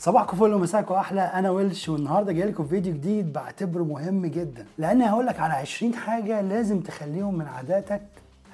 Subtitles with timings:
[0.00, 1.20] صباحكم فل ومساكم أحلى.
[1.20, 4.66] أنا ويلش والنهاردة جاي لكم فيديو جديد بعتبره مهم جدا.
[4.78, 8.02] لأن هقول لك على 20 حاجة لازم تخليهم من عاداتك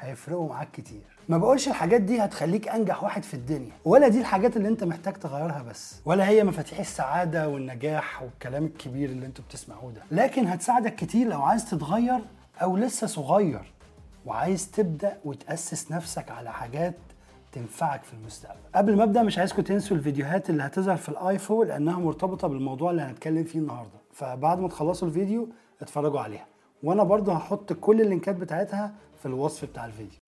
[0.01, 1.01] هيفرقوا معاك كتير.
[1.29, 3.73] ما بقولش الحاجات دي هتخليك أنجح واحد في الدنيا.
[3.85, 5.95] ولا دي الحاجات اللي أنت محتاج تغيرها بس.
[6.05, 10.03] ولا هي مفاتيح السعادة والنجاح والكلام الكبير اللي أنتوا بتسمعوه ده.
[10.11, 12.19] لكن هتساعدك كتير لو عايز تتغير
[12.63, 13.73] أو لسه صغير
[14.27, 16.95] وعايز تبدأ وتأسس نفسك على حاجات
[17.55, 18.61] تنفعك في المستقبل.
[18.75, 23.03] قبل ما أبدأ مش عايزكم تنسوا الفيديوهات اللي هتظهر في الآيفون لأنها مرتبطة بالموضوع اللي
[23.03, 23.99] هنتكلم فيه النهارده.
[24.13, 25.49] فبعد ما تخلصوا الفيديو
[25.83, 26.47] اتفرجوا عليها.
[26.83, 30.19] وأنا برضو هحط كل اللينكات بتاعتها في الوصف بتاع الفيديو.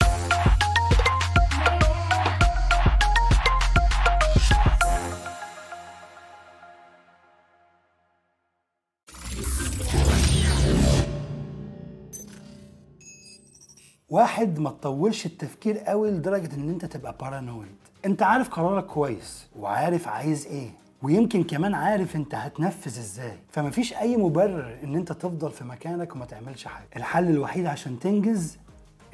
[14.10, 20.08] واحد ما تطولش التفكير قوي لدرجة إن أنت تبقى بارانويد أنت عارف قرارك كويس وعارف
[20.08, 20.70] عايز إيه
[21.02, 23.38] ويمكن كمان عارف أنت هتنفذ إزاي.
[23.50, 26.86] فمفيش أي مبرر إن أنت تفضل في مكانك وما تعملش حاجة.
[26.96, 28.56] الحل الوحيد عشان تنجز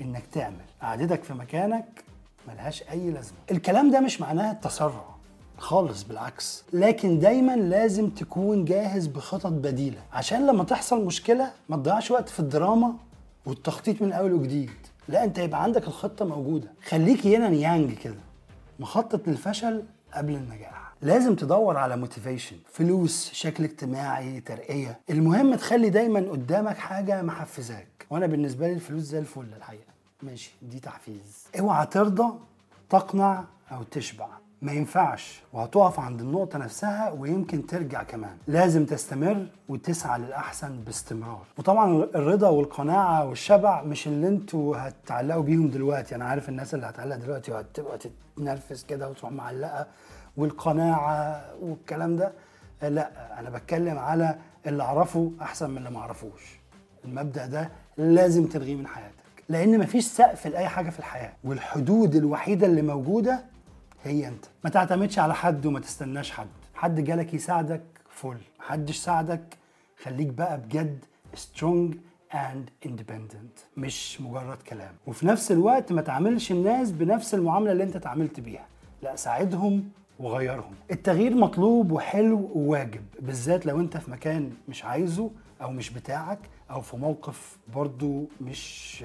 [0.00, 0.56] إنك تعمل.
[0.82, 2.04] قعدتك في مكانك
[2.48, 3.36] ملهاش أي لازمة.
[3.50, 5.04] الكلام ده مش معناه التسرع
[5.58, 6.64] خالص بالعكس.
[6.72, 10.00] لكن دايما لازم تكون جاهز بخطط بديلة.
[10.12, 12.94] عشان لما تحصل مشكلة ما تضيعش وقت في الدراما
[13.46, 14.70] والتخطيط من أول وجديد.
[15.08, 16.72] لا أنت يبقى عندك الخطة موجودة.
[16.88, 18.20] خليك ينان يانج كده.
[18.80, 19.82] مخطط للفشل
[20.14, 20.92] قبل النجاح.
[21.02, 25.00] لازم تدور على motivation فلوس شكل اجتماعي ترقية.
[25.10, 28.06] المهم تخلي دايما قدامك حاجة محفزاك.
[28.10, 29.92] وأنا بالنسبة لي الفلوس زي الفل الحقيقة.
[30.22, 31.46] ماشي دي تحفيز.
[31.60, 32.34] اوعى ترضى
[32.90, 34.28] تقنع أو تشبع.
[34.62, 38.36] ما ينفعش وهتقف عند النقطة نفسها ويمكن ترجع كمان.
[38.46, 41.42] لازم تستمر وتسعى للأحسن باستمرار.
[41.58, 46.14] وطبعا الرضا والقناعة والشبع مش اللي أنتوا هتعلقوا بيهم دلوقتي.
[46.14, 49.86] أنا عارف الناس اللي هتعلق دلوقتي وهتبقى تتنرفز كده وتروح معلقة
[50.36, 52.32] والقناعة والكلام ده.
[52.82, 54.36] لا أنا بتكلم على
[54.66, 56.60] اللي أعرفه أحسن من اللي ما أعرفوش.
[57.04, 59.12] المبدأ ده لازم تلغيه من حياتك.
[59.48, 61.32] لأن مفيش سقف لأي حاجة في الحياة.
[61.44, 63.51] والحدود الوحيدة اللي موجودة
[64.04, 64.44] هي أنت.
[64.64, 66.46] ما تعتمدش على حد وما تستناش حد.
[66.74, 69.58] حد جالك يساعدك فل محدش ساعدك.
[70.02, 71.04] خليك بقى بجد
[71.36, 71.94] strong
[72.32, 73.60] and independent.
[73.76, 74.94] مش مجرد كلام.
[75.06, 78.66] وفي نفس الوقت ما تعاملش الناس بنفس المعاملة اللي أنت تعاملت بيها.
[79.02, 80.74] لا ساعدهم وغيرهم.
[80.90, 85.30] التغيير مطلوب وحلو وواجب بالذات لو أنت في مكان مش عايزه
[85.62, 86.38] أو مش بتاعك
[86.70, 89.04] أو في موقف برضو مش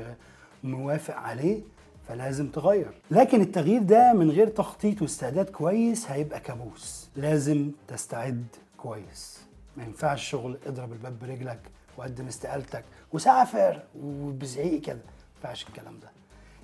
[0.63, 1.61] موافق عليه.
[2.07, 2.91] فلازم تغير.
[3.11, 7.09] لكن التغيير ده من غير تخطيط واستعداد كويس هيبقى كابوس.
[7.15, 8.45] لازم تستعد
[8.77, 9.41] كويس.
[9.77, 11.59] ما ينفعش شغل اضرب الباب برجلك
[11.97, 14.95] وقدم استقالتك وسافر وبزعيق كده.
[14.95, 16.07] ما ينفعش الكلام ده.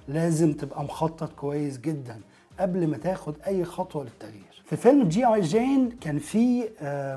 [0.08, 2.22] لازم تبقى مخطط كويس جدا
[2.60, 4.64] قبل ما تاخد أي خطوة للتغيير.
[4.66, 6.70] في فيلم جي آي جين كان في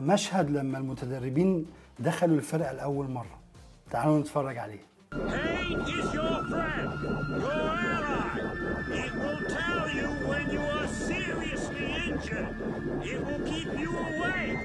[0.03, 1.67] مشهد لما المتدربين
[1.99, 3.39] دخلوا الفرقة لأول مرة.
[3.91, 4.87] تعالوا نتفرج عليه.
[12.27, 12.57] Injured.
[13.13, 14.59] It will keep you awake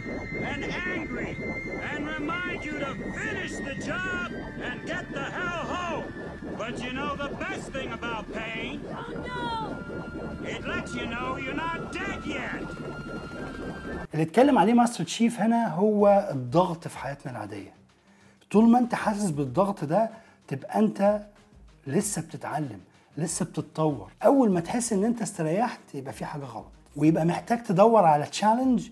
[0.51, 0.61] and
[0.95, 1.31] angry
[1.91, 4.27] and remind you to finish the job
[4.67, 6.05] and get the hell home.
[6.57, 8.73] But you know the best thing about pain?
[9.01, 10.47] Oh no!
[10.53, 12.61] It lets you know you're not dead yet.
[14.13, 17.73] اللي اتكلم عليه Master Chief هنا هو الضغط في حياتنا العاديه
[18.51, 20.09] طول ما انت حاسس بالضغط ده
[20.47, 21.21] تبقى انت
[21.87, 22.79] لسه بتتعلم
[23.17, 28.05] لسه بتتطور اول ما تحس ان انت استريحت يبقى في حاجة غلط ويبقى محتاج تدور
[28.05, 28.89] على challenge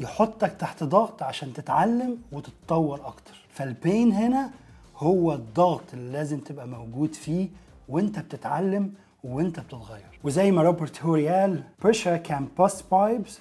[0.00, 3.46] يحطك تحت ضغط عشان تتعلم وتتطور أكتر.
[3.50, 4.50] فال pain هنا
[4.96, 7.48] هو الضغط اللي لازم تبقى موجود فيه
[7.88, 8.92] وانت بتتعلم
[9.24, 10.20] وانت بتتغير.
[10.24, 13.32] وزي ما روبرت هوري قال pressure can bust pipes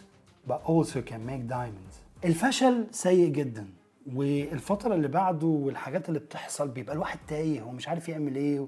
[0.50, 2.26] but also can make diamonds.
[2.26, 3.68] الفشل سيء جدا
[4.14, 8.68] والفترة اللي بعده والحاجات اللي بتحصل بيبقى الواحد تايه ومش عارف يعمل إيه.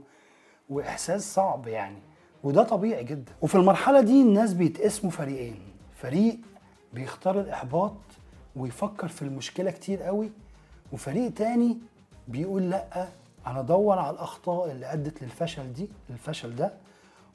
[0.70, 1.98] وإحساس صعب يعني.
[2.45, 3.31] وده طبيعي جدا.
[3.42, 5.59] وفي المرحلة دي الناس بيتقسموا فريقين.
[6.01, 6.38] فريق
[6.94, 7.94] بيختار الإحباط
[8.56, 10.31] ويفكر في المشكلة كتير قوي
[10.92, 11.77] وفريق تاني
[12.27, 13.07] بيقول لأ
[13.47, 16.74] أنا أدور على الأخطاء اللي أدت للفشل دي للفشل ده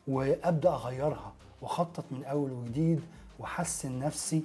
[0.08, 3.00] وأبدأ أغيرها وأخطط من أول وجديد
[3.38, 4.42] وأحسن نفسي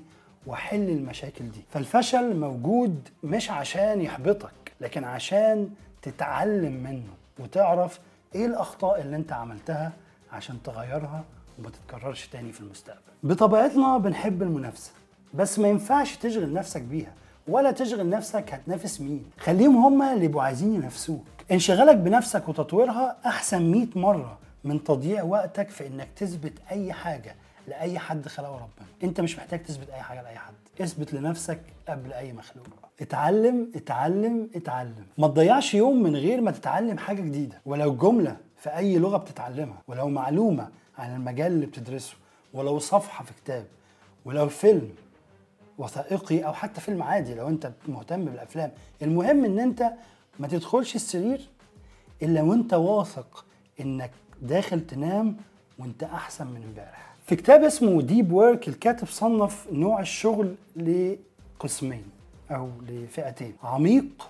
[0.47, 1.61] وأحل المشاكل دي.
[1.69, 5.69] فالفشل موجود مش عشان يحبطك لكن عشان
[6.01, 7.99] تتعلم منه وتعرف
[8.35, 9.93] إيه الأخطاء اللي أنت عملتها
[10.35, 11.23] عشان تغيرها
[11.59, 12.99] وما تتكررش تاني في المستقبل.
[13.23, 14.91] بطبيعتنا بنحب المنافسة
[15.33, 17.13] بس ما ينفعش تشغل نفسك بيها
[17.47, 19.25] ولا تشغل نفسك هتنافس مين.
[19.39, 21.25] خليهم هما اللي يبقوا عايزين ينافسوك.
[21.51, 27.35] انشغالك بنفسك وتطويرها أحسن 100 مرة من تضييع وقتك في إنك تثبت أي حاجة
[27.67, 28.87] لأي حد خلقه ربنا.
[29.03, 30.53] أنت مش محتاج تثبت أي حاجة لأي حد.
[30.81, 31.59] اثبت لنفسك
[31.89, 32.67] قبل أي مخلوق.
[33.01, 35.05] اتعلم اتعلم اتعلم.
[35.17, 37.61] ما تضيعش يوم من غير ما تتعلم حاجة جديدة.
[37.65, 42.13] ولو جملة في أي لغة بتتعلمها ولو معلومة عن المجال اللي بتدرسه
[42.53, 43.65] ولو صفحة في كتاب
[44.25, 44.89] ولو فيلم
[45.77, 48.71] وثائقي أو حتى فيلم عادي لو أنت مهتم بالأفلام.
[49.01, 49.91] المهم إن أنت
[50.39, 51.49] ما تدخلش السرير
[52.21, 53.45] إلا وأنت واثق
[53.79, 54.11] إنك
[54.41, 55.37] داخل تنام
[55.79, 57.15] وأنت أحسن من امبارح.
[57.25, 62.03] في كتاب اسمه Deep Work الكاتب صنف نوع الشغل لقسمين
[62.51, 64.29] أو لفئتين عميق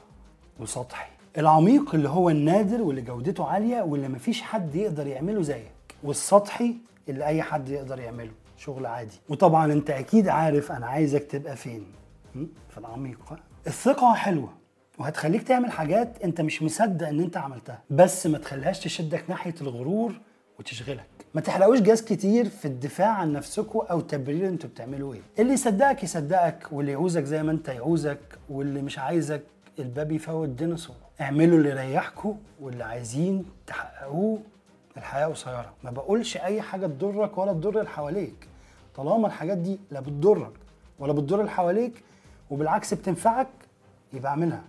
[0.60, 1.10] وسطحي.
[1.38, 5.72] العميق اللي هو النادر واللي جودته عالية واللي مفيش حد يقدر يعمله زيك.
[6.04, 6.76] والسطحي
[7.10, 8.32] اللي أي حد يقدر يعمله.
[8.58, 9.20] شغل عادي.
[9.30, 11.86] وطبعا أنت أكيد عارف أنا عايزك تبقى فين?
[12.70, 13.20] في العميق؟
[13.68, 14.50] الثقة حلوة.
[15.00, 17.82] وهتخليك تعمل حاجات أنت مش مصدق إن أنت عملتها.
[17.90, 20.14] بس ما تخليهاش تشدك ناحية الغرور
[20.60, 21.06] وتشغلك.
[21.34, 25.22] ما تحرقوش جاز كتير في الدفاع عن نفسكم أو تبرير أنتوا بتعملوا إيه.
[25.40, 29.44] اللي يصدقك يصدقك واللي يعوزك زي ما أنت يعوزك واللي مش عايزك
[29.80, 30.96] الباب يفوت ديناصور.
[31.22, 34.40] اعملوا اللي يريحكم واللي عايزين تحققوه
[34.98, 35.74] الحياة قصيرة.
[35.84, 38.48] ما بقولش أي حاجة تضرك ولا تضر اللي حواليك.
[38.96, 40.52] طالما الحاجات دي لا بتضرك
[41.00, 42.04] ولا بتضر اللي حواليك
[42.50, 43.48] وبالعكس بتنفعك
[44.14, 44.64] يبقى اعملها.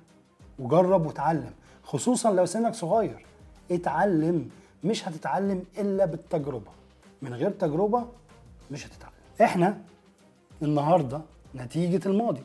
[0.58, 1.52] وجرب وتعلم.
[1.82, 3.26] خصوصا لو سنك صغير.
[3.70, 4.50] اتعلم.
[4.84, 6.70] مش هتتعلم إلا بالتجربة.
[7.22, 8.06] من غير تجربة
[8.70, 9.12] مش هتتعلم.
[9.42, 9.78] إحنا
[10.62, 11.20] النهارده
[11.54, 12.42] نتيجة الماضي.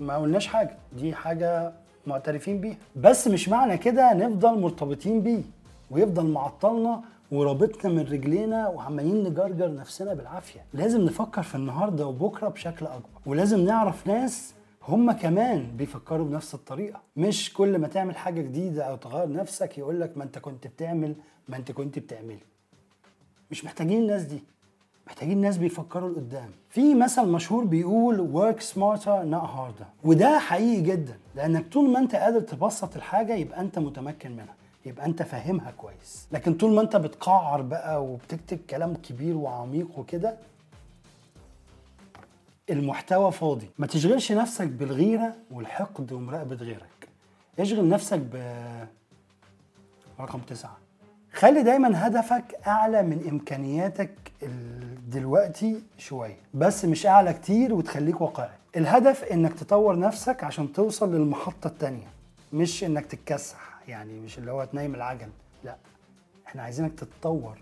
[0.00, 0.76] ما قلناش حاجة.
[0.92, 1.72] دي حاجة
[2.06, 5.42] معترفين بيها بس مش معنى كده نفضل مرتبطين بيه.
[5.90, 7.02] ويفضل معطلنا
[7.32, 10.64] ورابطنا من رجلينا وعمالين نجرجر نفسنا بالعافية.
[10.74, 13.20] لازم نفكر في النهارده وبكرة بشكل أكبر.
[13.26, 14.54] ولازم نعرف ناس
[14.88, 17.00] هم كمان بيفكروا بنفس الطريقة.
[17.16, 21.14] مش كل ما تعمل حاجة جديدة أو تغير نفسك يقول لك ما أنت كنت بتعمل
[21.48, 22.42] ما أنت كنت بتعملي.
[23.50, 24.42] مش محتاجين الناس دي.
[25.10, 26.50] محتاجين ناس بيفكروا لقدام.
[26.68, 29.86] في مثل مشهور بيقول work smarter not harder.
[30.04, 34.54] وده حقيقي جدا لأنك طول ما أنت قادر تبسط الحاجة يبقى أنت متمكن منها
[34.86, 36.28] يبقى أنت فاهمها كويس.
[36.32, 40.36] لكن طول ما أنت بتقعر بقى وبتكتب كلام كبير وعميق وكده
[42.70, 43.70] المحتوى فاضي.
[43.78, 47.08] ما تشغلش نفسك بالغيرة والحقد ومراقبة غيرك.
[47.58, 48.36] اشغل نفسك ب
[50.20, 50.76] رقم تسعة.
[51.40, 54.10] خلي دايما هدفك أعلى من إمكانياتك
[54.42, 58.48] ال- دلوقتي شوية بس مش أعلى كتير وتخليك واقعي.
[58.76, 62.06] الهدف إنك تطور نفسك عشان توصل للمحطة التانية
[62.52, 65.28] مش إنك تتكسح يعني مش اللي هو تنيم العجل
[65.64, 65.76] لا.
[66.46, 67.58] إحنا عايزينك تتطور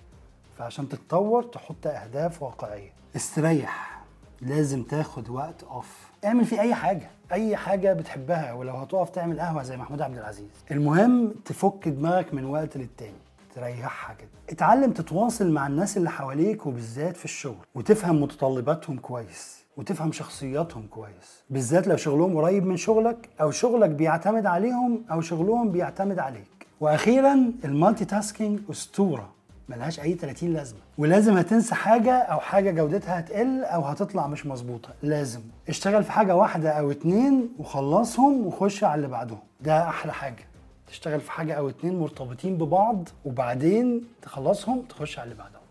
[0.58, 2.90] فعشان تتطور تحط أهداف واقعية.
[3.16, 4.00] استريح
[4.40, 9.62] لازم تاخد وقت اوف اعمل فيه أي حاجة أي حاجة بتحبها ولو هتقف تعمل قهوة
[9.62, 10.48] زي محمود عبد العزيز.
[10.70, 13.27] المهم تفك دماغك من وقت للتاني.
[13.54, 20.12] تريحها كده اتعلم تتواصل مع الناس اللي حواليك وبالذات في الشغل وتفهم متطلباتهم كويس وتفهم
[20.12, 26.18] شخصياتهم كويس بالذات لو شغلهم قريب من شغلك أو شغلك بيعتمد عليهم أو شغلهم بيعتمد
[26.18, 26.66] عليك.
[26.80, 29.28] وأخيرا المالتي تاسكينج أسطورة
[29.68, 30.78] ملهاش أي 30 لازمة.
[30.98, 34.88] ولازم هتنسى حاجة أو حاجة جودتها هتقل أو هتطلع مش مظبوطة.
[35.02, 35.40] لازم.
[35.68, 39.38] اشتغل في حاجة واحدة أو اتنين وخلصهم وخش على اللي بعدهم.
[39.60, 40.44] ده أحلى حاجة.
[40.88, 45.62] تشتغل في حاجة أو اتنين مرتبطين ببعض وبعدين تخلصهم تخش على اللي بعدهم.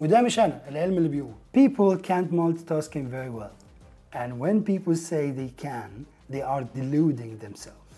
[0.00, 1.34] وده مش أنا العلم اللي بيقول.
[1.56, 3.54] People can't multitasking very well.
[4.12, 5.90] And when people say they can
[6.32, 7.94] they are deluding themselves.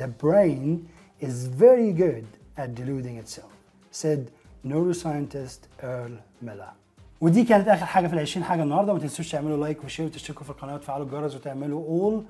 [0.00, 0.88] The brain
[1.20, 2.26] is very good
[2.62, 3.52] at deluding itself
[3.90, 4.20] said
[4.64, 6.12] neuroscientist Earl
[6.46, 6.72] Miller.
[7.20, 8.92] ودي كانت آخر حاجة في ال 20 حاجة النهارده.
[8.92, 12.24] ما تنسوش تعملوا like و share وتشتركوا في القناة وتفعلوا الجرس وتعملوا اول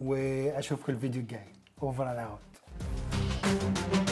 [0.00, 1.46] وأشوفكم الفيديو الجاي.
[1.80, 2.53] Over
[3.54, 4.03] Thank you.